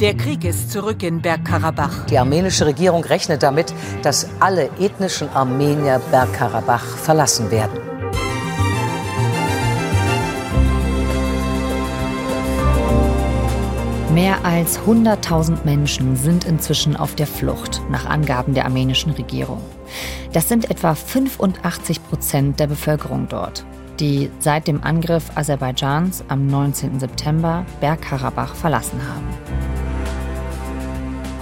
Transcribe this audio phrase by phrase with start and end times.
[0.00, 2.06] Der Krieg ist zurück in Bergkarabach.
[2.06, 7.78] Die armenische Regierung rechnet damit, dass alle ethnischen Armenier Bergkarabach verlassen werden.
[14.14, 19.60] Mehr als 100.000 Menschen sind inzwischen auf der Flucht, nach Angaben der armenischen Regierung.
[20.32, 23.66] Das sind etwa 85 Prozent der Bevölkerung dort,
[24.00, 26.98] die seit dem Angriff Aserbaidschans am 19.
[27.00, 29.59] September Bergkarabach verlassen haben.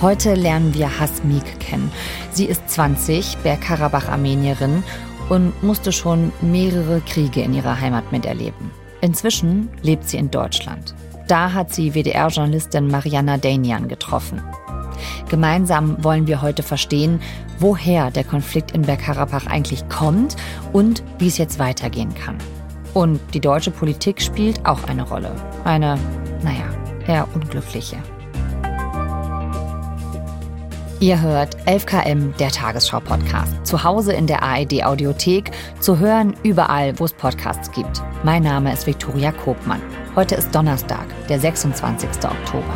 [0.01, 1.91] Heute lernen wir Hasmik kennen.
[2.31, 4.85] Sie ist 20, Bergkarabach-Armenierin
[5.29, 8.71] und musste schon mehrere Kriege in ihrer Heimat miterleben.
[9.01, 10.95] Inzwischen lebt sie in Deutschland.
[11.27, 14.41] Da hat sie WDR-Journalistin Mariana Danian getroffen.
[15.31, 17.21] Gemeinsam wollen wir heute verstehen,
[17.59, 20.37] woher der Konflikt in Bergkarabach eigentlich kommt
[20.73, 22.39] und wie es jetzt weitergehen kann.
[22.95, 25.35] Und die deutsche Politik spielt auch eine Rolle.
[25.65, 25.99] Eine,
[26.45, 26.71] naja,
[27.09, 27.97] eher unglückliche.
[31.01, 33.65] Ihr hört 11KM, der Tagesschau-Podcast.
[33.65, 38.03] Zu Hause in der ARD-Audiothek, zu hören überall, wo es Podcasts gibt.
[38.25, 39.81] Mein Name ist Viktoria Kobmann.
[40.17, 42.09] Heute ist Donnerstag, der 26.
[42.25, 42.75] Oktober.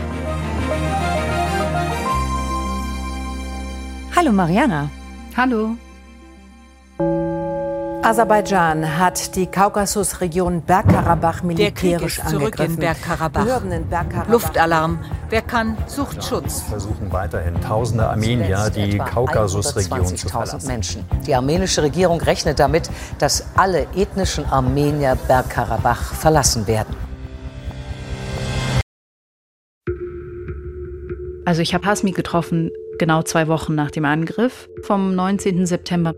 [4.15, 4.89] Hallo Mariana.
[5.37, 5.77] Hallo.
[8.05, 12.75] Aserbaidschan hat die Kaukasusregion Bergkarabach militärisch Der Krieg ist zurück angegriffen.
[12.75, 13.63] in Bergkarabach.
[13.63, 14.29] in Bergkarabach.
[14.29, 14.99] Luftalarm.
[15.31, 16.63] Wer kann, sucht Schutz.
[16.63, 20.67] Versuchen weiterhin tausende Armenier die Kaukasusregion zu verlassen.
[20.67, 21.05] Menschen.
[21.27, 26.97] Die armenische Regierung rechnet damit, dass alle ethnischen Armenier Bergkarabach verlassen werden.
[31.45, 35.67] Also ich habe Hasmi getroffen, genau zwei Wochen nach dem Angriff vom 19.
[35.67, 36.15] September.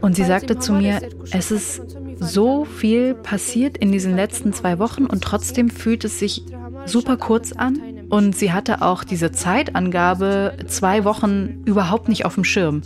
[0.00, 1.82] Und sie sagte zu mir, es ist
[2.18, 6.44] so viel passiert in diesen letzten zwei Wochen und trotzdem fühlt es sich
[6.86, 7.80] super kurz an.
[8.08, 12.82] Und sie hatte auch diese Zeitangabe zwei Wochen überhaupt nicht auf dem Schirm.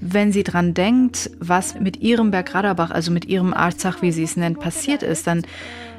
[0.00, 4.36] Wenn sie dran denkt, was mit ihrem Bergradabach, also mit ihrem Arzach, wie sie es
[4.36, 5.42] nennt, passiert ist, dann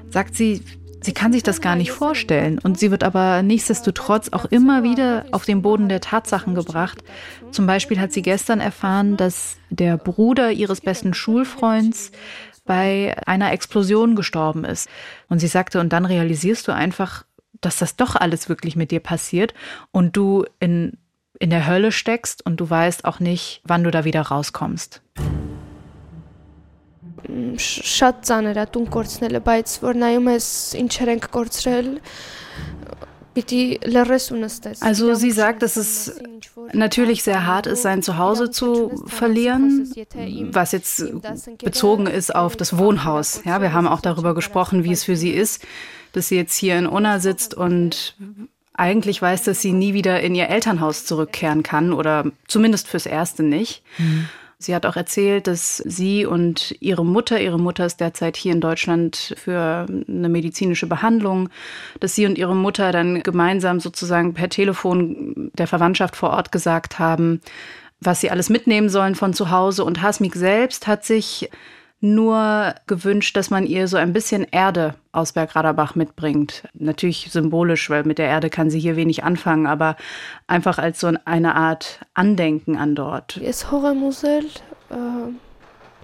[0.10, 0.62] sagt sie,
[1.06, 5.26] Sie kann sich das gar nicht vorstellen und sie wird aber nichtsdestotrotz auch immer wieder
[5.34, 7.04] auf den Boden der Tatsachen gebracht.
[7.52, 12.12] Zum Beispiel hat sie gestern erfahren, dass der Bruder ihres besten Schulfreunds
[12.66, 14.90] bei einer Explosion gestorben ist.
[15.30, 17.24] Und sie sagte, und dann realisierst du einfach,
[17.62, 19.54] dass das doch alles wirklich mit dir passiert
[19.92, 20.98] und du in,
[21.38, 25.04] in der Hölle steckst und du weißt auch nicht, wann du da wieder rauskommst
[27.61, 30.49] շատ ծանր է տուն կորցնելը, բայց որ նայում ես
[30.85, 31.91] ինչեր ենք կորցրել,
[34.81, 36.21] Also sie sagt, dass es
[36.73, 39.91] natürlich sehr hart ist, sein Zuhause zu verlieren,
[40.53, 41.05] was jetzt
[41.63, 43.43] bezogen ist auf das Wohnhaus.
[43.45, 45.65] Ja, wir haben auch darüber gesprochen, wie es für sie ist,
[46.13, 48.17] dass sie jetzt hier in Unna sitzt und
[48.73, 53.43] eigentlich weiß, dass sie nie wieder in ihr Elternhaus zurückkehren kann oder zumindest fürs Erste
[53.43, 53.83] nicht.
[53.99, 54.29] Mhm.
[54.58, 58.62] Sie hat auch erzählt, dass sie und ihre Mutter, ihre Mutter ist derzeit hier in
[58.62, 61.50] Deutschland für eine medizinische Behandlung,
[62.00, 67.00] dass sie und ihre Mutter dann gemeinsam sozusagen per Telefon der Verwandtschaft vor Ort gesagt
[67.00, 67.42] haben,
[68.00, 69.84] was sie alles mitnehmen sollen von zu Hause.
[69.84, 71.50] Und Hasmik selbst hat sich
[72.14, 76.64] nur gewünscht, dass man ihr so ein bisschen Erde aus Bergradabach mitbringt.
[76.74, 79.98] Natürlich symbolisch, weil mit der Erde kann sie hier wenig anfangen, aber
[80.48, 83.38] einfach als so eine Art Andenken an dort.
[83.38, 84.46] Es Horemusel
[84.90, 85.32] äh,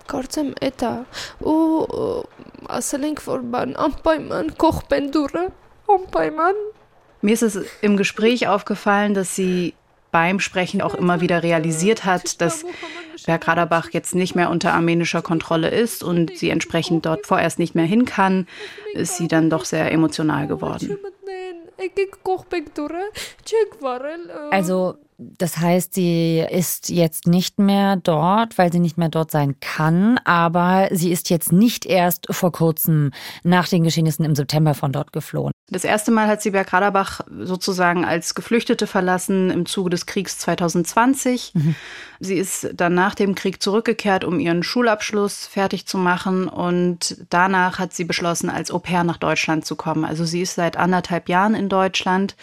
[0.08, 1.06] Karzem Eta.
[1.40, 2.24] Oh,
[2.68, 5.52] Aselink Vorban, Ampaiman, Kochbendure,
[5.88, 6.56] Ampaiman.
[7.22, 9.76] Mir ist es im Gespräch aufgefallen, dass sie
[10.12, 12.66] beim Sprechen auch immer wieder realisiert hat, dass
[13.26, 17.86] Bergradabach jetzt nicht mehr unter armenischer Kontrolle ist und sie entsprechend dort vorerst nicht mehr
[17.86, 18.48] hin kann,
[18.94, 20.98] ist sie dann doch sehr emotional geworden.
[24.52, 24.96] Also
[25.38, 30.20] das heißt, sie ist jetzt nicht mehr dort, weil sie nicht mehr dort sein kann,
[30.24, 33.12] aber sie ist jetzt nicht erst vor kurzem
[33.44, 35.52] nach den Geschehnissen im September von dort geflohen.
[35.70, 41.54] Das erste Mal hat sie Bergradabach sozusagen als Geflüchtete verlassen im Zuge des Kriegs 2020.
[41.54, 41.76] Mhm.
[42.20, 47.80] Sie ist dann nach dem Krieg zurückgekehrt, um ihren Schulabschluss fertig zu machen und danach
[47.80, 50.04] hat sie beschlossen, als Au pair nach Deutschland zu kommen.
[50.04, 52.36] Also sie ist seit anderthalb Jahren in Deutschland,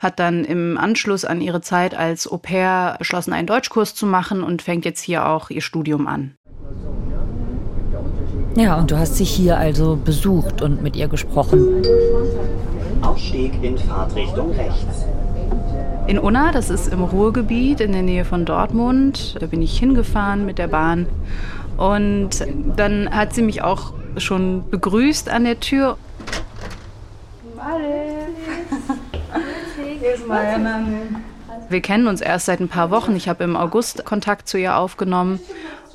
[0.00, 4.42] hat dann im Anschluss an ihre Zeit als Au pair beschlossen, einen Deutschkurs zu machen
[4.42, 6.36] und fängt jetzt hier auch ihr Studium an.
[8.56, 11.82] Ja, und du hast sie hier also besucht und mit ihr gesprochen.
[13.00, 15.06] Ausstieg in Fahrtrichtung rechts.
[16.06, 19.36] In Unna, das ist im Ruhrgebiet in der Nähe von Dortmund.
[19.40, 21.06] Da bin ich hingefahren mit der Bahn.
[21.76, 22.30] Und
[22.76, 25.96] dann hat sie mich auch schon begrüßt an der Tür.
[31.68, 33.16] Wir kennen uns erst seit ein paar Wochen.
[33.16, 35.40] Ich habe im August Kontakt zu ihr aufgenommen.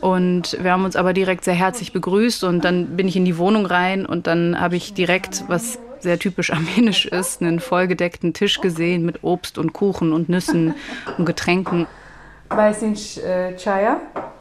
[0.02, 3.38] Und wir haben uns aber direkt sehr herzlich begrüßt und dann bin ich in die
[3.38, 8.62] Wohnung rein und dann habe ich direkt, was sehr typisch armenisch ist, einen vollgedeckten Tisch
[8.62, 10.76] gesehen mit Obst und Kuchen und Nüssen
[11.18, 11.88] und Getränken.
[12.50, 14.00] Weißinch äh, Chaya.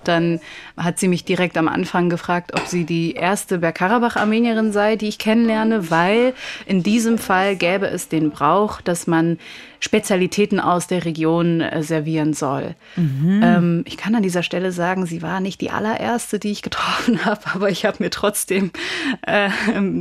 [0.09, 0.41] Dann
[0.77, 5.19] hat sie mich direkt am Anfang gefragt, ob sie die erste Bergkarabach-Armenierin sei, die ich
[5.19, 6.35] kennenlerne, weil
[6.67, 9.39] in diesem Fall gäbe es den Brauch, dass man
[9.81, 12.75] Spezialitäten aus der Region äh, servieren soll.
[12.97, 13.41] Mhm.
[13.45, 17.25] Ähm, ich kann an dieser Stelle sagen, sie war nicht die allererste, die ich getroffen
[17.25, 18.71] habe, aber ich habe mir trotzdem
[19.23, 19.51] äh,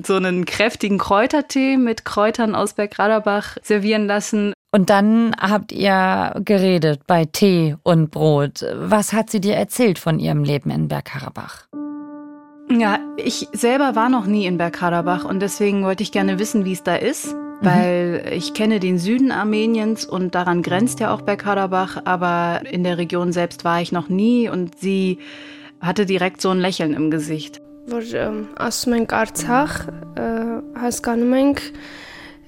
[0.03, 4.53] so einen kräftigen Kräutertee mit Kräutern aus Bergkarabach servieren lassen.
[4.75, 8.65] Und dann habt ihr geredet bei Tee und Brot.
[8.75, 11.63] Was hat sie dir erzählt von ihrem Leben in Bergkarabach?
[12.69, 16.73] Ja, ich selber war noch nie in Bergkarabach und deswegen wollte ich gerne wissen, wie
[16.73, 17.37] es da ist, mhm.
[17.61, 22.97] weil ich kenne den Süden Armeniens und daran grenzt ja auch Bergkarabach, aber in der
[22.97, 25.19] Region selbst war ich noch nie und sie
[25.79, 27.61] hatte direkt so ein Lächeln im Gesicht.
[27.87, 28.01] Որ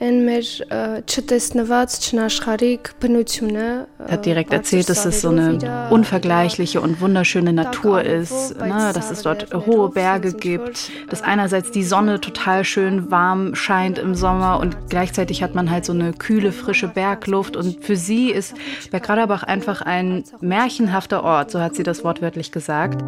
[0.03, 2.71] ասում ենք Արցախ, հասկանում
[3.13, 8.91] ենք hat direkt erzählt, dass es so eine unvergleichliche und wunderschöne Natur ist, ne?
[8.93, 14.17] dass es dort hohe Berge gibt, dass einerseits die Sonne total schön warm scheint im
[14.17, 18.55] Sommer und gleichzeitig hat man halt so eine kühle, frische Bergluft und für sie ist
[18.91, 23.05] Bergradabach einfach ein märchenhafter Ort, so hat sie das wortwörtlich gesagt.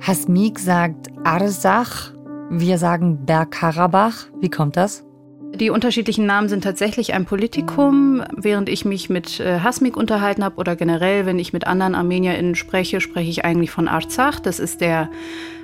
[0.00, 2.12] Hasmik sagt Arsach,
[2.50, 4.26] wir sagen Bergkarabach.
[4.40, 5.04] Wie kommt das?
[5.55, 8.23] Die unterschiedlichen Namen sind tatsächlich ein Politikum.
[8.35, 12.55] Während ich mich mit äh, Hasmik unterhalten habe oder generell, wenn ich mit anderen ArmenierInnen
[12.55, 14.39] spreche, spreche ich eigentlich von Arzach.
[14.39, 15.11] Das ist der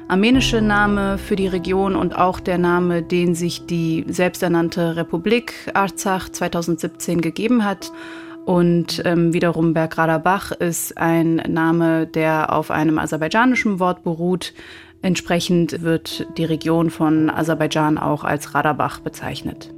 [0.07, 6.29] armenische Name für die Region und auch der Name, den sich die selbsternannte Republik Arzach
[6.29, 7.91] 2017 gegeben hat.
[8.45, 14.53] Und ähm, wiederum Bergradabach ist ein Name, der auf einem aserbaidschanischen Wort beruht.
[15.01, 19.71] Entsprechend wird die Region von Aserbaidschan auch als Radabach bezeichnet.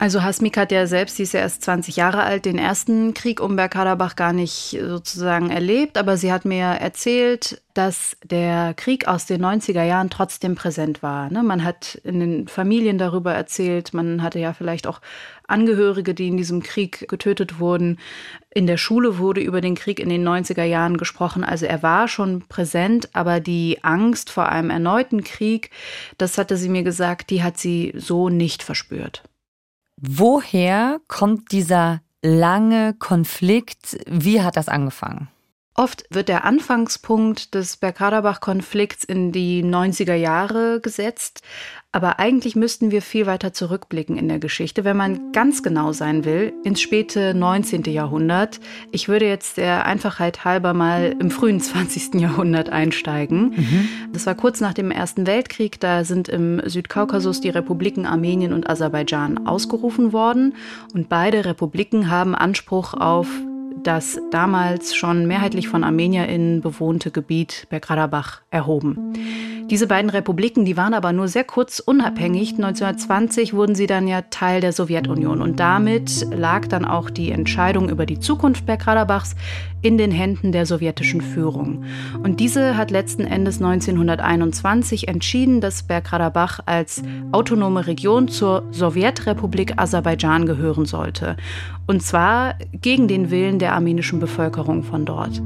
[0.00, 3.40] Also Hasmik hat ja selbst, sie ist ja erst 20 Jahre alt, den ersten Krieg
[3.40, 9.26] um Bergkarabach gar nicht sozusagen erlebt, aber sie hat mir erzählt, dass der Krieg aus
[9.26, 11.30] den 90er Jahren trotzdem präsent war.
[11.30, 11.42] Ne?
[11.42, 15.00] Man hat in den Familien darüber erzählt, man hatte ja vielleicht auch
[15.48, 17.98] Angehörige, die in diesem Krieg getötet wurden.
[18.54, 21.42] In der Schule wurde über den Krieg in den 90er Jahren gesprochen.
[21.42, 25.70] Also er war schon präsent, aber die Angst vor einem erneuten Krieg,
[26.18, 29.24] das hatte sie mir gesagt, die hat sie so nicht verspürt.
[30.00, 33.98] Woher kommt dieser lange Konflikt?
[34.06, 35.28] Wie hat das angefangen?
[35.78, 41.40] Oft wird der Anfangspunkt des Bergkarabach-Konflikts in die 90er Jahre gesetzt,
[41.92, 46.24] aber eigentlich müssten wir viel weiter zurückblicken in der Geschichte, wenn man ganz genau sein
[46.24, 47.84] will, ins späte 19.
[47.84, 48.58] Jahrhundert.
[48.90, 52.14] Ich würde jetzt der Einfachheit halber mal im frühen 20.
[52.14, 53.50] Jahrhundert einsteigen.
[53.50, 53.88] Mhm.
[54.12, 58.68] Das war kurz nach dem Ersten Weltkrieg, da sind im Südkaukasus die Republiken Armenien und
[58.68, 60.56] Aserbaidschan ausgerufen worden
[60.92, 63.28] und beide Republiken haben Anspruch auf
[63.82, 69.14] das damals schon mehrheitlich von ArmenierInnen bewohnte Gebiet Bergkarabach erhoben.
[69.70, 72.54] Diese beiden Republiken, die waren aber nur sehr kurz unabhängig.
[72.54, 77.90] 1920 wurden sie dann ja Teil der Sowjetunion und damit lag dann auch die Entscheidung
[77.90, 79.36] über die Zukunft Bergkarabachs
[79.82, 81.84] in den Händen der sowjetischen Führung.
[82.22, 90.46] Und diese hat letzten Endes 1921 entschieden, dass Bergkarabach als autonome Region zur Sowjetrepublik Aserbaidschan
[90.46, 91.36] gehören sollte.
[91.86, 95.40] Und zwar gegen den Willen der armenischen Bevölkerung von dort.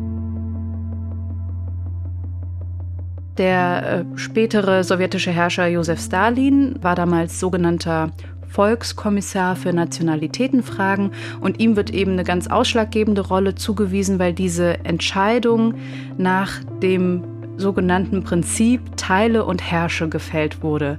[3.39, 8.11] Der äh, spätere sowjetische Herrscher Josef Stalin war damals sogenannter
[8.53, 15.75] Volkskommissar für Nationalitätenfragen und ihm wird eben eine ganz ausschlaggebende Rolle zugewiesen, weil diese Entscheidung
[16.19, 17.25] nach dem
[17.57, 20.99] sogenannten Prinzip Teile und Herrsche gefällt wurde.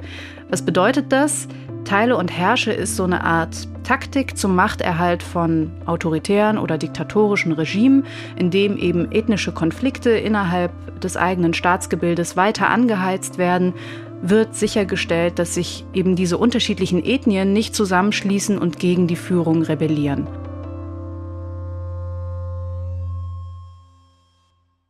[0.50, 1.48] Was bedeutet das?
[1.84, 8.06] Teile und Herrsche ist so eine Art Taktik zum Machterhalt von autoritären oder diktatorischen Regimen,
[8.38, 13.74] in dem eben ethnische Konflikte innerhalb des eigenen Staatsgebildes weiter angeheizt werden,
[14.24, 20.28] wird sichergestellt, dass sich eben diese unterschiedlichen Ethnien nicht zusammenschließen und gegen die Führung rebellieren.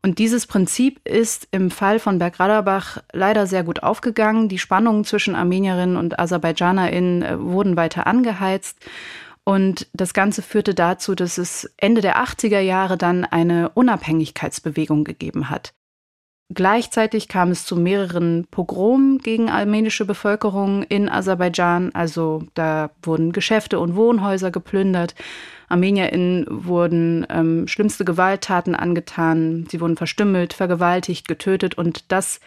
[0.06, 4.50] Und dieses Prinzip ist im Fall von Bergradabach leider sehr gut aufgegangen.
[4.50, 8.78] Die Spannungen zwischen Armenierinnen und AserbaidschanerInnen äh, wurden weiter angeheizt.
[9.46, 15.50] Und das Ganze führte dazu, dass es Ende der 80er Jahre dann eine Unabhängigkeitsbewegung gegeben
[15.50, 15.74] hat.
[16.54, 21.92] Gleichzeitig kam es zu mehreren Pogromen gegen armenische Bevölkerung in Aserbaidschan.
[21.94, 25.16] Also da wurden Geschäfte und Wohnhäuser geplündert.
[25.70, 29.66] ArmenierInnen wurden ähm, schlimmste Gewalttaten angetan.
[29.70, 31.76] Sie wurden verstümmelt, vergewaltigt, getötet.
[31.76, 32.40] Und das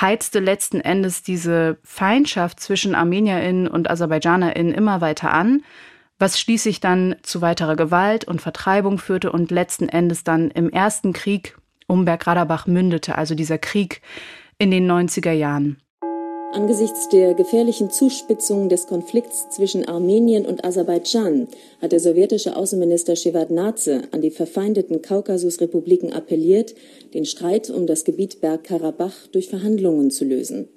[0.00, 5.62] heizte letzten Endes diese Feindschaft zwischen ArmenierInnen und AserbaidschanerInnen immer weiter an
[6.18, 11.12] was schließlich dann zu weiterer Gewalt und Vertreibung führte und letzten Endes dann im ersten
[11.12, 14.00] Krieg um Bergradabach mündete, also dieser Krieg
[14.58, 15.78] in den 90er Jahren.
[16.54, 21.48] Angesichts der gefährlichen Zuspitzung des Konflikts zwischen Armenien und Aserbaidschan
[21.82, 26.76] hat der sowjetische Außenminister Shevardnadze an die verfeindeten Kaukasusrepubliken appelliert,
[27.12, 30.68] den Streit um das Gebiet Bergkarabach durch Verhandlungen zu lösen.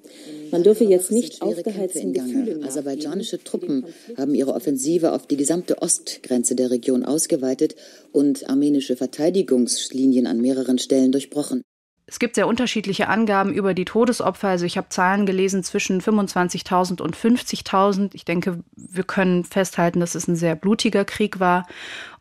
[0.52, 3.86] Man dürfe jetzt nicht aufgeheizten Gefühlen Aserbaidschanische Truppen
[4.16, 7.76] haben ihre Offensive auf die gesamte Ostgrenze der Region ausgeweitet
[8.12, 11.64] und armenische Verteidigungslinien an mehreren Stellen durchbrochen.
[12.10, 14.48] Es gibt sehr unterschiedliche Angaben über die Todesopfer.
[14.48, 18.12] Also ich habe Zahlen gelesen zwischen 25.000 und 50.000.
[18.14, 21.68] Ich denke, wir können festhalten, dass es ein sehr blutiger Krieg war.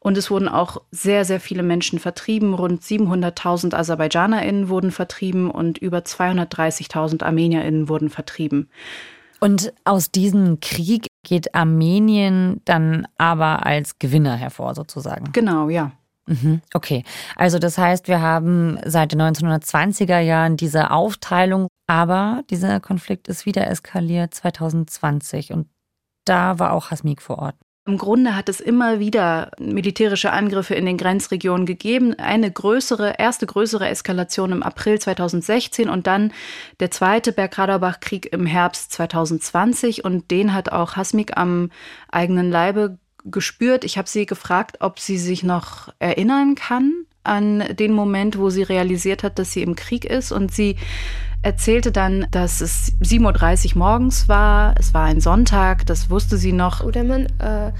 [0.00, 2.52] Und es wurden auch sehr, sehr viele Menschen vertrieben.
[2.52, 8.68] Rund 700.000 AserbaidschanerInnen wurden vertrieben und über 230.000 ArmenierInnen wurden vertrieben.
[9.38, 15.30] Und aus diesem Krieg geht Armenien dann aber als Gewinner hervor, sozusagen.
[15.32, 15.92] Genau, ja.
[16.26, 17.04] Mhm, okay,
[17.36, 23.46] also das heißt, wir haben seit den 1920er Jahren diese Aufteilung, aber dieser Konflikt ist
[23.46, 25.68] wieder eskaliert 2020 und
[26.24, 27.56] da war auch Hasmik vor Ort.
[27.88, 32.18] Im Grunde hat es immer wieder militärische Angriffe in den Grenzregionen gegeben.
[32.18, 36.32] Eine größere, erste größere Eskalation im April 2016 und dann
[36.80, 40.04] der zweite Bergkarabach-Krieg im Herbst 2020.
[40.04, 41.70] Und den hat auch Hasmik am
[42.10, 42.98] eigenen Leibe
[43.30, 43.84] gespürt.
[43.84, 46.92] Ich habe sie gefragt, ob sie sich noch erinnern kann
[47.24, 50.32] an den Moment, wo sie realisiert hat, dass sie im Krieg ist.
[50.32, 50.76] Und sie
[51.42, 54.74] erzählte dann, dass es 7.30 Uhr morgens war.
[54.78, 56.82] Es war ein Sonntag, das wusste sie noch.
[56.82, 57.72] Oder man, äh,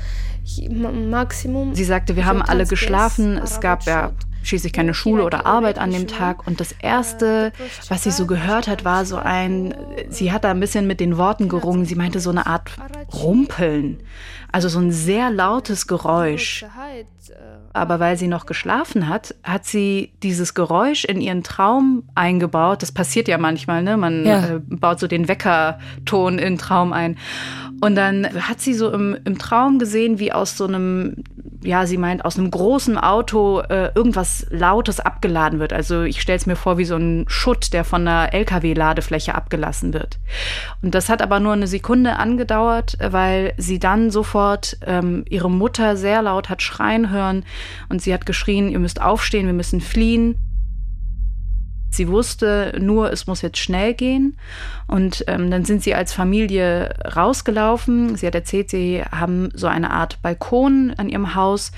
[0.71, 1.75] Maximum.
[1.75, 3.37] Sie sagte, wir haben alle geschlafen.
[3.39, 4.13] Es gab ja
[4.49, 6.47] schließlich keine Schule oder Arbeit an dem Tag.
[6.47, 7.53] Und das Erste,
[7.89, 9.75] was sie so gehört hat, war so ein,
[10.09, 11.85] sie hat da ein bisschen mit den Worten gerungen.
[11.85, 12.71] Sie meinte so eine Art
[13.13, 13.99] Rumpeln.
[14.53, 16.65] Also so ein sehr lautes Geräusch.
[17.73, 22.81] Aber weil sie noch geschlafen hat, hat sie dieses Geräusch in ihren Traum eingebaut.
[22.81, 23.99] Das passiert ja manchmal, ne?
[23.99, 24.47] Man ja.
[24.47, 27.19] äh, baut so den Weckerton in den Traum ein.
[27.81, 31.25] Und dann hat sie so im, im Traum gesehen, wie aus so einem,
[31.63, 35.73] ja, sie meint, aus einem großen Auto äh, irgendwas Lautes abgeladen wird.
[35.73, 39.93] Also ich stelle es mir vor wie so ein Schutt, der von einer LKW-Ladefläche abgelassen
[39.93, 40.19] wird.
[40.81, 45.97] Und das hat aber nur eine Sekunde angedauert, weil sie dann sofort ähm, ihre Mutter
[45.97, 47.45] sehr laut hat schreien hören
[47.89, 50.46] und sie hat geschrien, ihr müsst aufstehen, wir müssen fliehen.
[51.91, 54.37] Sie wusste nur, es muss jetzt schnell gehen.
[54.87, 58.17] Und ähm, dann sind sie als Familie rausgelaufen.
[58.17, 61.73] Sie hat erzählt, sie haben so eine Art Balkon an ihrem Haus.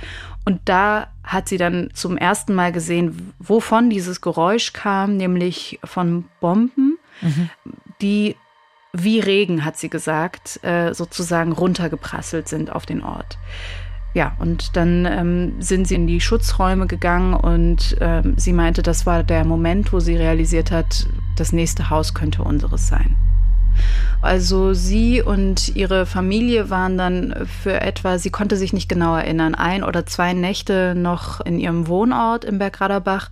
[0.44, 6.24] Und da hat sie dann zum ersten Mal gesehen, wovon dieses Geräusch kam, nämlich von
[6.40, 7.50] Bomben, mhm.
[8.00, 8.34] die
[8.94, 13.38] wie Regen, hat sie gesagt, äh, sozusagen runtergeprasselt sind auf den Ort.
[14.14, 19.06] Ja, und dann ähm, sind sie in die Schutzräume gegangen und ähm, sie meinte, das
[19.06, 23.16] war der Moment, wo sie realisiert hat, das nächste Haus könnte unseres sein.
[24.20, 29.54] Also sie und ihre Familie waren dann für etwa, sie konnte sich nicht genau erinnern,
[29.54, 33.30] ein oder zwei Nächte noch in ihrem Wohnort im Bergradabach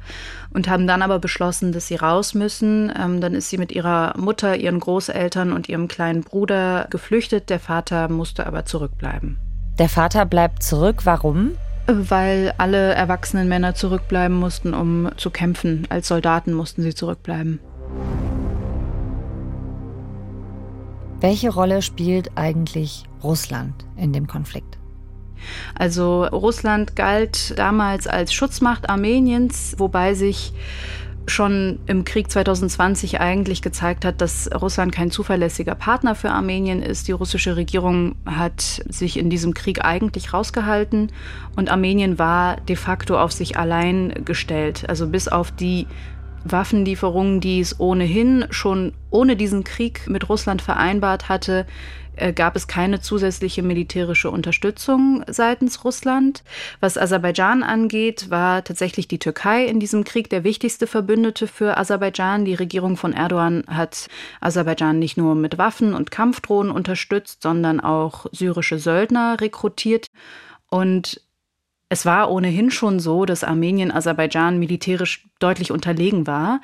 [0.54, 2.92] und haben dann aber beschlossen, dass sie raus müssen.
[2.96, 7.50] Ähm, dann ist sie mit ihrer Mutter, ihren Großeltern und ihrem kleinen Bruder geflüchtet.
[7.50, 9.38] Der Vater musste aber zurückbleiben.
[9.78, 11.02] Der Vater bleibt zurück.
[11.04, 11.52] Warum?
[11.86, 15.86] Weil alle erwachsenen Männer zurückbleiben mussten, um zu kämpfen.
[15.90, 17.60] Als Soldaten mussten sie zurückbleiben.
[21.20, 24.78] Welche Rolle spielt eigentlich Russland in dem Konflikt?
[25.74, 30.54] Also Russland galt damals als Schutzmacht Armeniens, wobei sich
[31.26, 37.08] schon im Krieg 2020 eigentlich gezeigt hat, dass Russland kein zuverlässiger Partner für Armenien ist.
[37.08, 41.10] Die russische Regierung hat sich in diesem Krieg eigentlich rausgehalten
[41.56, 44.84] und Armenien war de facto auf sich allein gestellt.
[44.88, 45.86] Also bis auf die
[46.50, 51.66] Waffenlieferungen, die es ohnehin schon ohne diesen Krieg mit Russland vereinbart hatte,
[52.16, 56.42] äh, gab es keine zusätzliche militärische Unterstützung seitens Russland.
[56.80, 62.44] Was Aserbaidschan angeht, war tatsächlich die Türkei in diesem Krieg der wichtigste Verbündete für Aserbaidschan.
[62.44, 64.08] Die Regierung von Erdogan hat
[64.40, 70.06] Aserbaidschan nicht nur mit Waffen und Kampfdrohnen unterstützt, sondern auch syrische Söldner rekrutiert.
[70.68, 71.20] Und
[71.88, 76.60] Es war ohnehin schon so, dass Armenien Aserbaidschan militärisch deutlich unterlegen war.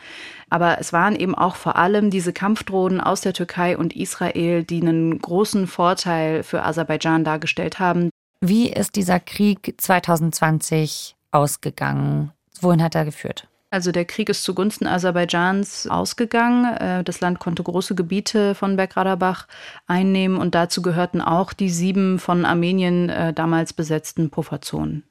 [0.50, 4.82] Aber es waren eben auch vor allem diese Kampfdrohnen aus der Türkei und Israel, die
[4.82, 8.10] einen großen Vorteil für Aserbaidschan dargestellt haben.
[8.40, 12.32] Wie ist dieser Krieg 2020 ausgegangen?
[12.60, 13.46] Wohin hat er geführt?
[13.70, 16.76] Also der Krieg ist zugunsten Aserbaidschans ausgegangen.
[16.76, 19.46] Äh, das Land konnte große Gebiete von Bergkarabach
[19.86, 25.04] einnehmen und dazu gehörten auch die sieben von Armenien äh, damals besetzten Pufferzonen.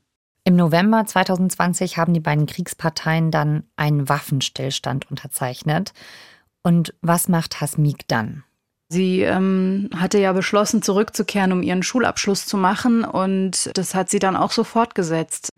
[0.51, 5.93] Im November 2020 haben die beiden Kriegsparteien dann einen Waffenstillstand unterzeichnet.
[6.61, 8.43] Und was macht Hasmik dann?
[8.89, 13.05] Sie ähm, hatte ja beschlossen, zurückzukehren, um ihren Schulabschluss zu machen.
[13.05, 15.51] Und das hat sie dann auch so fortgesetzt.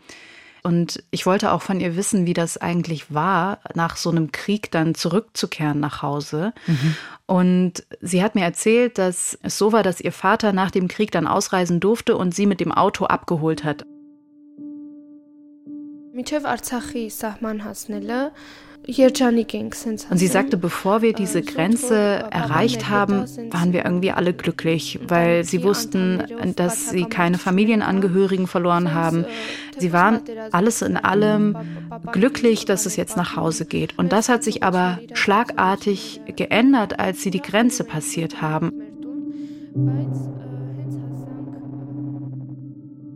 [0.61, 4.69] Und ich wollte auch von ihr wissen, wie das eigentlich war, nach so einem Krieg
[4.69, 6.53] dann zurückzukehren nach Hause.
[6.67, 6.95] Mhm.
[7.25, 11.09] Und sie hat mir erzählt, dass es so war, dass ihr Vater nach dem Krieg
[11.11, 13.87] dann ausreisen durfte und sie mit dem Auto abgeholt hat.
[16.18, 18.22] Միջև Արցախի սահման հասնելը
[20.10, 21.94] und sie sagte, bevor wir diese Grenze
[22.30, 26.22] erreicht haben, waren wir irgendwie alle glücklich, weil sie wussten,
[26.56, 29.26] dass sie keine Familienangehörigen verloren haben.
[29.76, 31.54] Sie waren alles in allem
[32.12, 33.98] glücklich, dass es jetzt nach Hause geht.
[33.98, 38.72] Und das hat sich aber schlagartig geändert, als sie die Grenze passiert haben.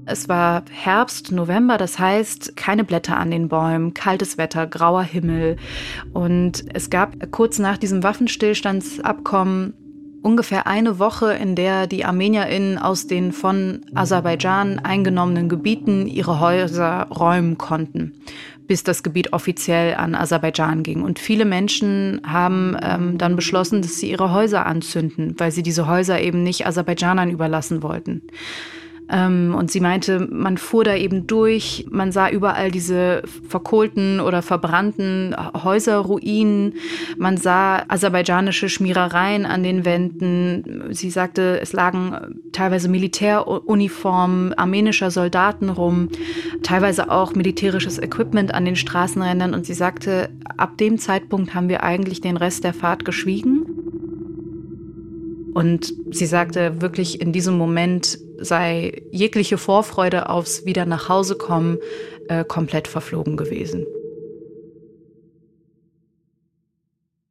[0.07, 5.57] Es war Herbst, November, das heißt keine Blätter an den Bäumen, kaltes Wetter, grauer Himmel.
[6.13, 9.73] Und es gab kurz nach diesem Waffenstillstandsabkommen
[10.21, 17.07] ungefähr eine Woche, in der die ArmenierInnen aus den von Aserbaidschan eingenommenen Gebieten ihre Häuser
[17.09, 18.13] räumen konnten,
[18.65, 21.01] bis das Gebiet offiziell an Aserbaidschan ging.
[21.01, 25.87] Und viele Menschen haben ähm, dann beschlossen, dass sie ihre Häuser anzünden, weil sie diese
[25.87, 28.21] Häuser eben nicht Aserbaidschanern überlassen wollten.
[29.09, 34.41] Ähm, und sie meinte, man fuhr da eben durch, man sah überall diese verkohlten oder
[34.41, 36.73] verbrannten Häuserruinen,
[37.17, 40.93] man sah aserbaidschanische Schmierereien an den Wänden.
[40.93, 46.09] Sie sagte, es lagen teilweise Militäruniformen armenischer Soldaten rum,
[46.63, 49.53] teilweise auch militärisches Equipment an den Straßenrändern.
[49.53, 53.66] Und sie sagte, ab dem Zeitpunkt haben wir eigentlich den Rest der Fahrt geschwiegen.
[55.57, 61.79] Und sie sagte wirklich, in diesem Moment sei jegliche Vorfreude aufs Wieder nach Hause kommen
[62.27, 63.83] äh, komplett verflogen gewesen.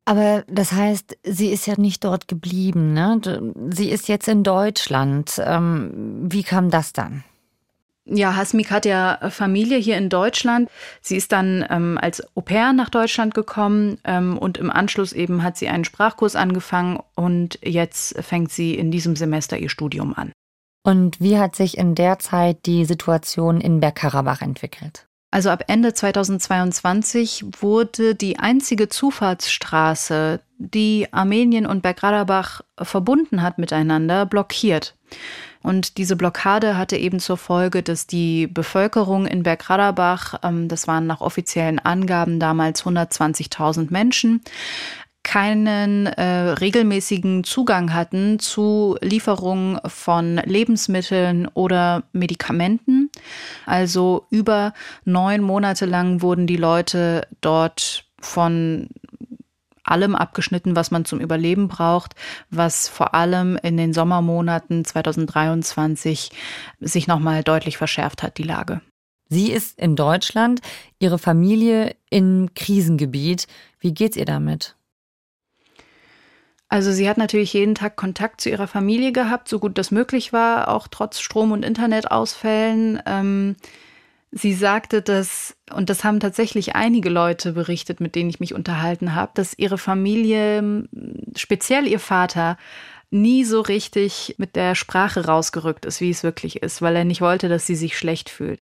[0.07, 3.21] Aber das heißt, sie ist ja nicht dort geblieben, ne?
[3.73, 5.41] Sie ist jetzt in Deutschland.
[5.45, 7.23] Ähm, wie kam das dann?
[8.09, 10.71] Ja, Hasmik hat ja Familie hier in Deutschland.
[11.01, 15.43] Sie ist dann ähm, als Au pair nach Deutschland gekommen ähm, und im Anschluss eben
[15.43, 20.31] hat sie einen Sprachkurs angefangen und jetzt fängt sie in diesem Semester ihr Studium an.
[20.85, 25.09] Und wie hat sich in der Zeit die Situation in Bergkarabach entwickelt?
[25.33, 34.27] Also ab Ende 2022 wurde die einzige Zufahrtsstraße, die Armenien und Bergkarabach verbunden hat miteinander,
[34.27, 34.95] blockiert.
[35.67, 41.09] Und diese Blockade hatte eben zur Folge, dass die Bevölkerung in Bergkarabach, ähm, das waren
[41.09, 44.43] nach offiziellen Angaben damals 120.000 Menschen,
[45.25, 53.11] keinen äh, regelmäßigen Zugang hatten zu Lieferungen von Lebensmitteln oder Medikamenten.
[53.67, 54.73] Also über
[55.05, 58.89] neun Monate lang wurden die Leute dort von
[59.91, 62.15] allem abgeschnitten, was man zum Überleben braucht,
[62.51, 66.31] was vor allem in den Sommermonaten 2023
[66.81, 68.81] sich nochmal deutlich verschärft hat, die Lage.
[69.29, 70.61] Sie ist in Deutschland,
[70.99, 73.47] ihre Familie im Krisengebiet.
[73.81, 74.77] Wie geht's ihr damit?
[76.69, 80.33] Also sie hat natürlich jeden Tag Kontakt zu ihrer Familie gehabt, so gut das möglich
[80.33, 83.01] war, auch trotz Strom- und Internetausfällen.
[83.07, 83.57] Ähm,
[84.31, 89.15] sie sagte, dass, und das haben tatsächlich einige Leute berichtet, mit denen ich mich unterhalten
[89.15, 90.89] habe, dass ihre Familie,
[91.37, 92.57] speziell ihr Vater,
[93.11, 97.21] nie so richtig mit der Sprache rausgerückt ist, wie es wirklich ist, weil er nicht
[97.21, 98.61] wollte, dass sie sich schlecht fühlt.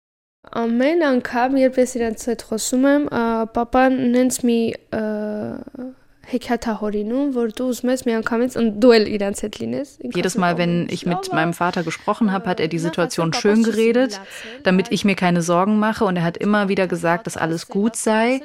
[6.25, 9.99] Hekata Horinu, wo du es mit mir kommst und du Iran Zetlines.
[10.01, 14.21] Jedes Mal, wenn ich mit meinem Vater gesprochen habe, hat er die Situation schön geredet,
[14.63, 16.05] damit ich mir keine Sorgen mache.
[16.05, 18.41] Und er hat immer wieder gesagt, dass alles gut sei.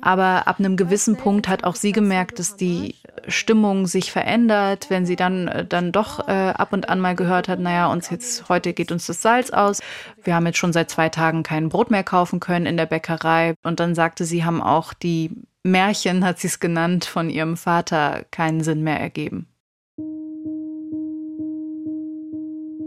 [0.00, 2.96] Aber ab einem gewissen Punkt hat auch sie gemerkt, dass die
[3.28, 7.48] Stimmung sich verändert, wenn sie dann, äh, dann doch äh, ab und an mal gehört
[7.48, 9.80] hat, naja, uns jetzt, heute geht uns das Salz aus.
[10.22, 13.54] Wir haben jetzt schon seit zwei Tagen kein Brot mehr kaufen können in der Bäckerei.
[13.62, 15.30] Und dann sagte sie, haben auch die
[15.62, 19.46] Märchen, hat sie es genannt, von ihrem Vater keinen Sinn mehr ergeben.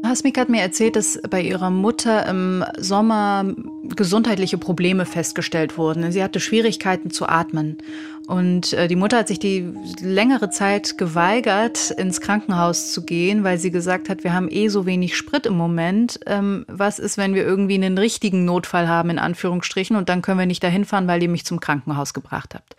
[0.05, 3.53] Hasmik hat mir erzählt, dass bei ihrer Mutter im Sommer
[3.95, 6.11] gesundheitliche Probleme festgestellt wurden.
[6.11, 7.79] Sie hatte Schwierigkeiten zu atmen.
[8.27, 13.57] Und äh, die Mutter hat sich die längere Zeit geweigert, ins Krankenhaus zu gehen, weil
[13.57, 16.19] sie gesagt hat, wir haben eh so wenig Sprit im Moment.
[16.25, 20.39] Ähm, was ist, wenn wir irgendwie einen richtigen Notfall haben, in Anführungsstrichen, und dann können
[20.39, 22.75] wir nicht dahin fahren, weil ihr mich zum Krankenhaus gebracht habt.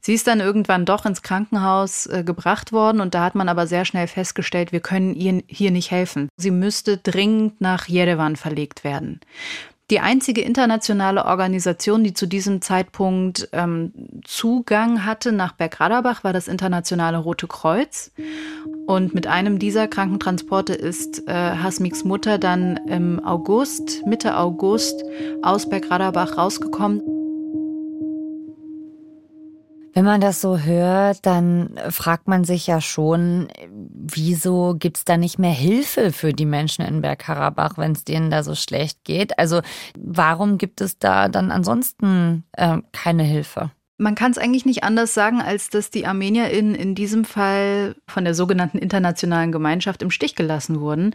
[0.00, 3.66] Sie ist dann irgendwann doch ins Krankenhaus äh, gebracht worden und da hat man aber
[3.66, 6.28] sehr schnell festgestellt, wir können ihr hier nicht helfen.
[6.36, 9.20] Sie müsste dringend nach Jerewan verlegt werden.
[9.90, 13.92] Die einzige internationale Organisation, die zu diesem Zeitpunkt ähm,
[14.24, 18.10] Zugang hatte nach Bergradabach, war das Internationale Rote Kreuz.
[18.86, 25.04] Und mit einem dieser Krankentransporte ist äh, Hasmiks Mutter dann im August, Mitte August,
[25.42, 27.02] aus Bergradabach rausgekommen.
[29.94, 35.38] Wenn man das so hört, dann fragt man sich ja schon, wieso gibt's da nicht
[35.38, 39.38] mehr Hilfe für die Menschen in Bergkarabach, wenn es denen da so schlecht geht?
[39.38, 39.60] Also
[39.96, 43.70] warum gibt es da dann ansonsten äh, keine Hilfe?
[43.96, 48.24] Man kann es eigentlich nicht anders sagen, als dass die ArmenierInnen in diesem Fall von
[48.24, 51.14] der sogenannten internationalen Gemeinschaft im Stich gelassen wurden.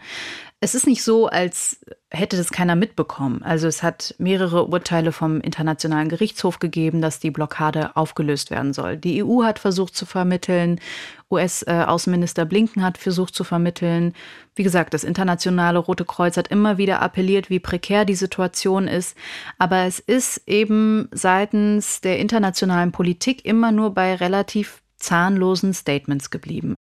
[0.60, 3.42] Es ist nicht so, als hätte das keiner mitbekommen.
[3.42, 8.96] Also es hat mehrere Urteile vom Internationalen Gerichtshof gegeben, dass die Blockade aufgelöst werden soll.
[8.96, 10.80] Die EU hat versucht zu vermitteln,
[11.30, 14.14] US-Außenminister Blinken hat versucht zu vermitteln.
[14.60, 19.16] Wie gesagt, das Internationale Rote Kreuz hat immer wieder appelliert, wie prekär die Situation ist.
[19.56, 26.74] Aber es ist eben seitens der internationalen Politik immer nur bei relativ zahnlosen Statements geblieben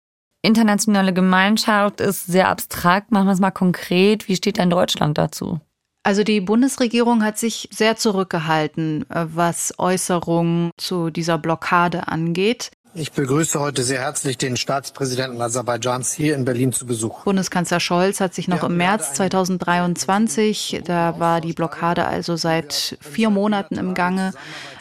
[0.41, 3.11] internationale Gemeinschaft ist sehr abstrakt.
[3.11, 4.29] Machen wir es mal konkret.
[4.29, 5.59] Wie steht denn Deutschland dazu?
[6.07, 12.71] Also die Bundesregierung hat sich sehr zurückgehalten, äh, was Äußerungen zu dieser Blockade angeht.
[12.99, 17.25] Ich begrüße heute sehr herzlich den Staatspräsidenten Aserbaidschans hier in Berlin zu Besuch.
[17.25, 23.29] Bundeskanzler Scholz hat sich noch im März 2023, da war die Blockade also seit vier
[23.29, 24.33] Monaten im Gange,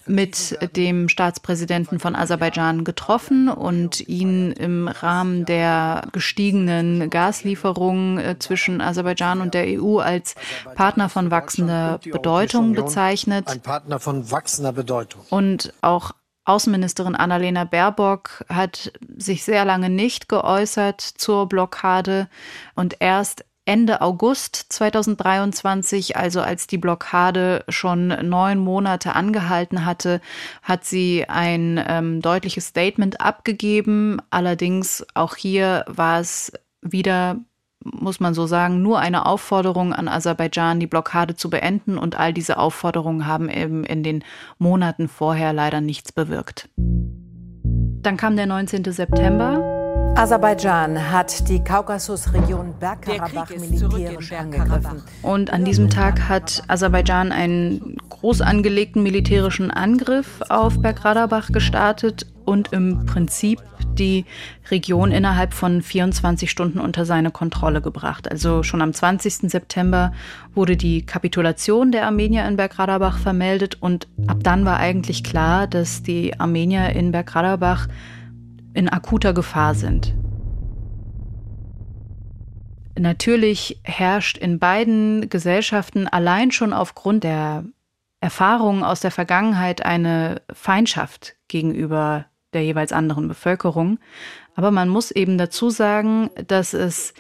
[0.07, 8.81] mit dem Staatspräsidenten von Aserbaidschan getroffen und ihn im Rahmen der gestiegenen Gaslieferungen äh, zwischen
[8.81, 10.37] Aserbaidschan und der EU als
[10.75, 13.47] Partner von wachsender Bedeutung bezeichnet.
[13.49, 15.21] Ein Partner von wachsender Bedeutung.
[15.29, 16.13] Und auch
[16.47, 22.29] Außenministerin Annalena Baerbock hat sich sehr lange nicht geäußert zur Blockade
[22.75, 30.21] und erst Ende August 2023, also als die Blockade schon neun Monate angehalten hatte,
[30.63, 34.23] hat sie ein ähm, deutliches Statement abgegeben.
[34.31, 37.41] Allerdings auch hier war es wieder
[37.93, 41.99] muss man so sagen, nur eine Aufforderung an Aserbaidschan, die Blockade zu beenden.
[41.99, 44.25] Und all diese Aufforderungen haben eben in den
[44.59, 46.69] Monaten vorher leider nichts bewirkt.
[46.77, 48.85] Dann kam der 19.
[48.85, 49.66] September.
[50.17, 55.03] Aserbaidschan hat die Kaukasusregion Bergkarabach militärisch angegriffen.
[55.21, 62.73] Und an diesem Tag hat Aserbaidschan einen groß angelegten militärischen Angriff auf Bergkarabach gestartet und
[62.73, 63.61] im Prinzip
[63.99, 64.25] die
[64.71, 68.31] Region innerhalb von 24 Stunden unter seine Kontrolle gebracht.
[68.31, 69.51] Also schon am 20.
[69.51, 70.13] September
[70.55, 76.03] wurde die Kapitulation der Armenier in Bergkarabach vermeldet und ab dann war eigentlich klar, dass
[76.03, 77.89] die Armenier in Bergkarabach
[78.77, 80.15] in akuter Gefahr sind.
[82.99, 87.65] Natürlich herrscht in beiden Gesellschaften allein schon aufgrund der
[88.21, 93.99] Erfahrungen aus der Vergangenheit eine Feindschaft gegenüber der jeweils anderen Bevölkerung.
[94.55, 97.13] Aber man muss eben dazu sagen, dass es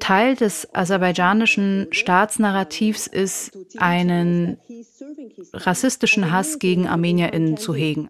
[0.00, 4.58] Teil des aserbaidschanischen Staatsnarrativs ist, einen
[5.52, 8.06] rassistischen Hass gegen ArmenierInnen zu hegen.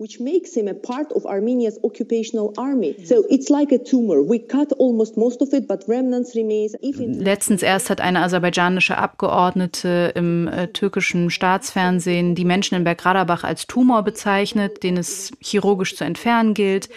[7.21, 13.67] Letztens erst hat eine aserbaidschanische Abgeordnete im äh, türkischen Staatsfernsehen die Menschen in Bergradabach als
[13.67, 16.89] Tumor bezeichnet, den es chirurgisch zu entfernen gilt.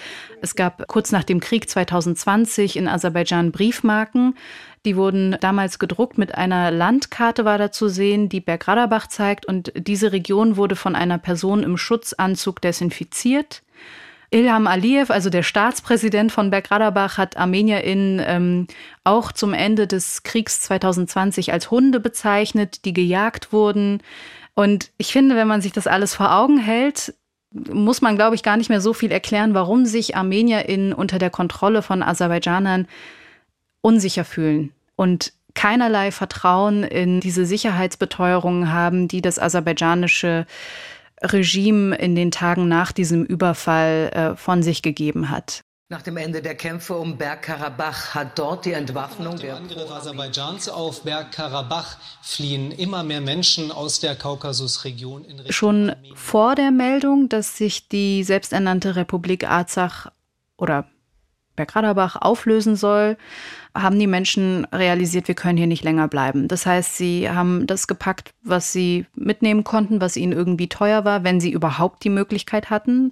[0.41, 4.35] Es gab kurz nach dem Krieg 2020 in Aserbaidschan Briefmarken,
[4.87, 9.73] die wurden damals gedruckt mit einer Landkarte war da zu sehen, die Bergradabach zeigt und
[9.75, 13.63] diese Region wurde von einer Person im Schutzanzug desinfiziert.
[14.31, 18.67] Ilham Aliyev, also der Staatspräsident von Bergradabach, hat ArmenierInnen ähm,
[19.03, 24.01] auch zum Ende des Kriegs 2020 als Hunde bezeichnet, die gejagt wurden.
[24.53, 27.13] Und ich finde, wenn man sich das alles vor Augen hält,
[27.51, 31.29] muss man, glaube ich, gar nicht mehr so viel erklären, warum sich ArmenierInnen unter der
[31.29, 32.87] Kontrolle von Aserbaidschanern
[33.81, 40.45] unsicher fühlen und keinerlei Vertrauen in diese Sicherheitsbeteuerungen haben, die das aserbaidschanische
[41.21, 45.61] Regime in den Tagen nach diesem Überfall äh, von sich gegeben hat.
[45.89, 50.67] Nach dem Ende der Kämpfe um Bergkarabach hat dort die Entwaffnung Nach dem Angriff Aserbaidschans
[50.67, 56.15] auf Bergkarabach fliehen immer mehr Menschen aus der Kaukasusregion in Richtung Schon Armenien.
[56.17, 60.11] vor der Meldung, dass sich die selbsternannte Republik Arzach
[60.57, 60.87] oder
[61.57, 63.17] Bergkarabach auflösen soll,
[63.75, 66.47] haben die Menschen realisiert, wir können hier nicht länger bleiben.
[66.47, 71.25] Das heißt, sie haben das gepackt, was sie mitnehmen konnten, was ihnen irgendwie teuer war,
[71.25, 73.11] wenn sie überhaupt die Möglichkeit hatten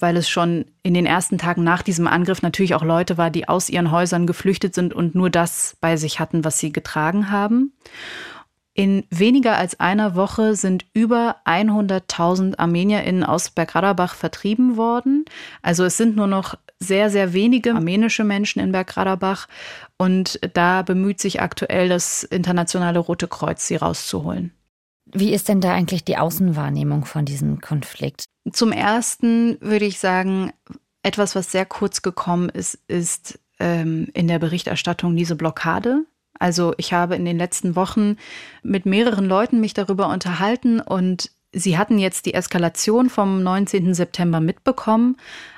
[0.00, 3.48] weil es schon in den ersten Tagen nach diesem Angriff natürlich auch Leute war, die
[3.48, 7.72] aus ihren Häusern geflüchtet sind und nur das bei sich hatten, was sie getragen haben.
[8.74, 15.24] In weniger als einer Woche sind über 100.000 ArmenierInnen aus Bergkarabach vertrieben worden.
[15.62, 19.48] Also es sind nur noch sehr, sehr wenige armenische Menschen in Bergkarabach.
[19.96, 24.52] Und da bemüht sich aktuell das Internationale Rote Kreuz, sie rauszuholen.
[25.06, 28.24] Wie ist denn da eigentlich die Außenwahrnehmung von diesem Konflikt?
[28.52, 30.52] Zum Ersten würde ich sagen,
[31.02, 36.04] etwas, was sehr kurz gekommen ist, ist ähm, in der Berichterstattung diese Blockade.
[36.38, 38.16] Also ich habe in den letzten Wochen
[38.62, 43.94] mit mehreren Leuten mich darüber unterhalten und sie hatten jetzt die Eskalation vom 19.
[43.94, 45.16] September mitbekommen,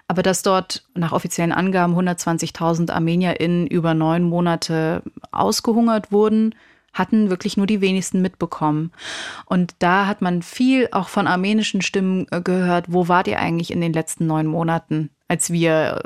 [0.09, 6.55] aber dass dort nach offiziellen Angaben 120.000 ArmenierInnen über neun Monate ausgehungert wurden,
[6.93, 8.93] hatten wirklich nur die wenigsten mitbekommen.
[9.47, 13.71] Und da hat man viel auch von armenischen Stimmen äh, gehört, wo wart ihr eigentlich
[13.71, 16.03] in den letzten neun Monaten, als wir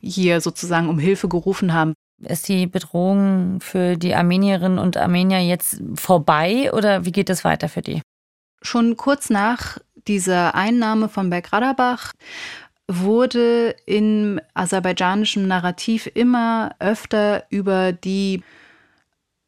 [0.00, 1.94] hier sozusagen um Hilfe gerufen haben.
[2.20, 7.68] Ist die Bedrohung für die Armenierinnen und Armenier jetzt vorbei oder wie geht es weiter
[7.68, 8.02] für die?
[8.62, 12.12] Schon kurz nach dieser Einnahme von Bergradabach
[12.88, 18.42] wurde im aserbaidschanischen Narrativ immer öfter über die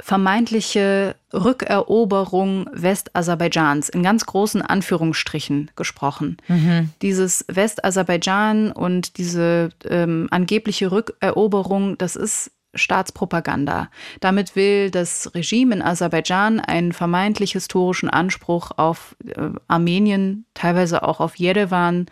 [0.02, 6.38] vermeintliche Rückeroberung Westaserbaidschans in ganz großen Anführungsstrichen gesprochen.
[6.48, 6.90] Mhm.
[7.02, 13.90] Dieses Westaserbaidschan und diese ähm, angebliche Rückeroberung, das ist Staatspropaganda.
[14.20, 21.20] Damit will das Regime in Aserbaidschan einen vermeintlich historischen Anspruch auf äh, Armenien, teilweise auch
[21.20, 22.06] auf Jerewan,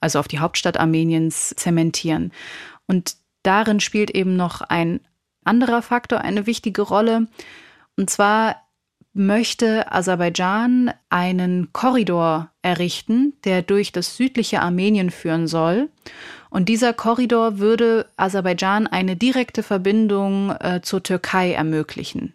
[0.00, 2.32] also auf die Hauptstadt Armeniens, zementieren.
[2.86, 5.00] Und darin spielt eben noch ein
[5.44, 7.28] anderer Faktor eine wichtige Rolle.
[7.96, 8.56] Und zwar
[9.12, 15.88] möchte Aserbaidschan einen Korridor errichten, der durch das südliche Armenien führen soll.
[16.50, 22.34] Und dieser Korridor würde Aserbaidschan eine direkte Verbindung äh, zur Türkei ermöglichen.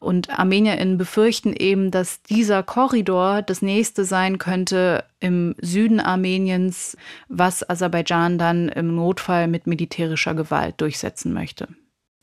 [0.00, 6.96] Und ArmenierInnen befürchten eben, dass dieser Korridor das nächste sein könnte im Süden Armeniens,
[7.28, 11.68] was Aserbaidschan dann im Notfall mit militärischer Gewalt durchsetzen möchte.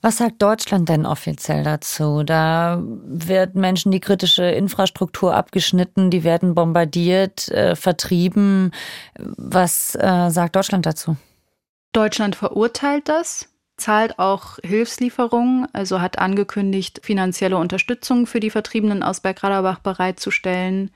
[0.01, 2.23] Was sagt Deutschland denn offiziell dazu?
[2.23, 8.71] Da wird Menschen die kritische Infrastruktur abgeschnitten, die werden bombardiert, äh, vertrieben.
[9.17, 11.17] Was äh, sagt Deutschland dazu?
[11.91, 19.19] Deutschland verurteilt das, zahlt auch Hilfslieferungen, also hat angekündigt, finanzielle Unterstützung für die Vertriebenen aus
[19.19, 20.91] Bergradabach bereitzustellen.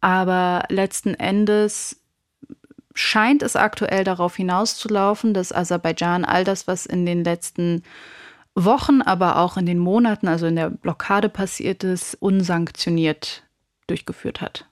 [0.00, 2.00] Aber letzten Endes
[2.94, 7.82] scheint es aktuell darauf hinauszulaufen, dass Aserbaidschan all das, was in den letzten
[8.54, 13.44] Wochen, aber auch in den Monaten, also in der Blockade passiert ist, unsanktioniert
[13.86, 14.66] durchgeführt hat.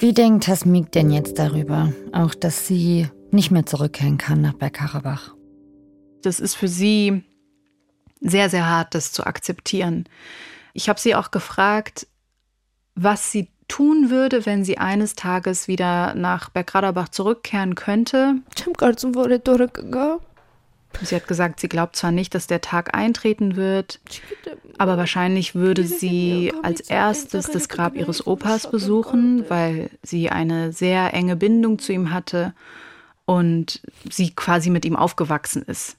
[0.00, 5.34] Wie denkt Hasmik denn jetzt darüber, auch dass sie nicht mehr zurückkehren kann nach Bergkarabach?
[6.22, 7.24] Das ist für sie
[8.20, 10.08] sehr, sehr hart, das zu akzeptieren.
[10.72, 12.06] Ich habe sie auch gefragt,
[12.94, 18.36] was sie tun würde, wenn sie eines Tages wieder nach Bergradabach zurückkehren könnte.
[21.02, 24.00] Sie hat gesagt, sie glaubt zwar nicht, dass der Tag eintreten wird,
[24.78, 31.12] aber wahrscheinlich würde sie als erstes das Grab ihres Opas besuchen, weil sie eine sehr
[31.14, 32.54] enge Bindung zu ihm hatte
[33.26, 35.96] und sie quasi mit ihm aufgewachsen ist.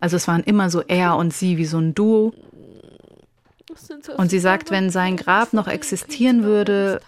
[0.00, 2.34] Also es waren immer so er und sie wie so ein Duo.
[4.16, 7.00] Und sie sagt, wenn sein Grab noch existieren würde,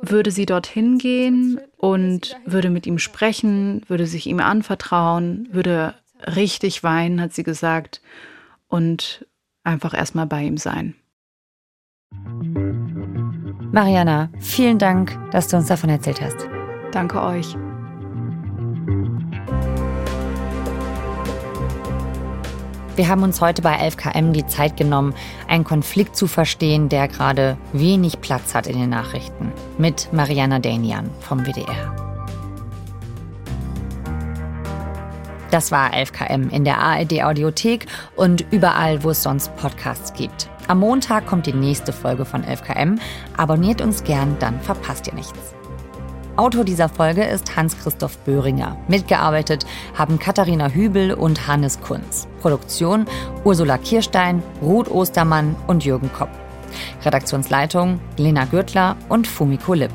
[0.00, 5.94] würde sie dorthin gehen und würde mit ihm sprechen, würde sich ihm anvertrauen, würde
[6.26, 8.00] richtig weinen, hat sie gesagt,
[8.68, 9.26] und
[9.62, 10.94] einfach erstmal bei ihm sein.
[13.72, 16.48] Mariana, vielen Dank, dass du uns davon erzählt hast.
[16.92, 17.56] Danke euch.
[22.96, 25.14] Wir haben uns heute bei 11KM die Zeit genommen,
[25.48, 29.52] einen Konflikt zu verstehen, der gerade wenig Platz hat in den Nachrichten.
[29.78, 31.92] Mit Mariana Danian vom WDR.
[35.50, 40.48] Das war 11KM in der ARD Audiothek und überall, wo es sonst Podcasts gibt.
[40.68, 42.98] Am Montag kommt die nächste Folge von 11KM.
[43.36, 45.54] Abonniert uns gern, dann verpasst ihr nichts.
[46.36, 48.76] Autor dieser Folge ist Hans-Christoph Böhringer.
[48.88, 49.66] Mitgearbeitet
[49.96, 52.26] haben Katharina Hübel und Hannes Kunz.
[52.40, 53.06] Produktion
[53.44, 56.30] Ursula Kirstein, Ruth Ostermann und Jürgen Kopp.
[57.04, 59.92] Redaktionsleitung Lena Gürtler und Fumiko Lipp.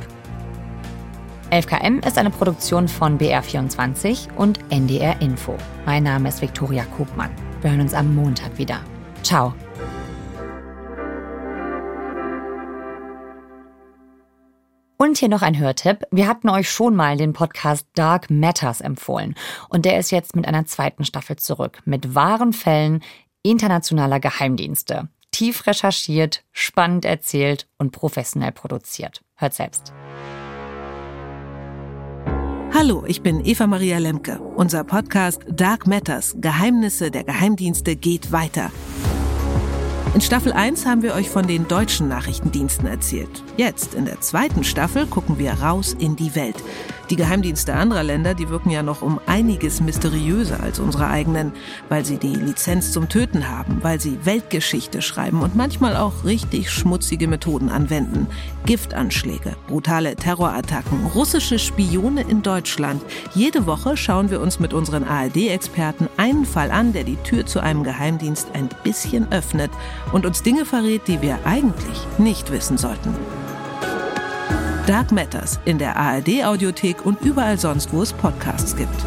[1.51, 5.57] 11KM ist eine Produktion von BR24 und NDR Info.
[5.85, 7.31] Mein Name ist Viktoria Kobmann.
[7.61, 8.79] Wir hören uns am Montag wieder.
[9.23, 9.53] Ciao.
[15.01, 16.03] Und hier noch ein Hörtipp.
[16.11, 19.33] Wir hatten euch schon mal den Podcast Dark Matters empfohlen.
[19.69, 21.79] Und der ist jetzt mit einer zweiten Staffel zurück.
[21.85, 23.01] Mit wahren Fällen
[23.41, 25.07] internationaler Geheimdienste.
[25.31, 29.21] Tief recherchiert, spannend erzählt und professionell produziert.
[29.35, 29.93] Hört selbst.
[32.73, 34.41] Hallo, ich bin Eva Maria Lemke.
[34.57, 38.69] Unser Podcast Dark Matters, Geheimnisse der Geheimdienste geht weiter.
[40.15, 43.43] In Staffel 1 haben wir euch von den deutschen Nachrichtendiensten erzählt.
[43.57, 46.55] Jetzt, in der zweiten Staffel, gucken wir raus in die Welt.
[47.09, 51.53] Die Geheimdienste anderer Länder, die wirken ja noch um einiges mysteriöser als unsere eigenen,
[51.89, 56.69] weil sie die Lizenz zum Töten haben, weil sie Weltgeschichte schreiben und manchmal auch richtig
[56.69, 58.27] schmutzige Methoden anwenden.
[58.65, 63.01] Giftanschläge, brutale Terrorattacken, russische Spione in Deutschland.
[63.33, 67.59] Jede Woche schauen wir uns mit unseren ARD-Experten einen Fall an, der die Tür zu
[67.59, 69.71] einem Geheimdienst ein bisschen öffnet
[70.11, 73.15] und uns Dinge verrät, die wir eigentlich nicht wissen sollten.
[74.87, 79.05] Dark Matters in der ARD Audiothek und überall sonst, wo es Podcasts gibt.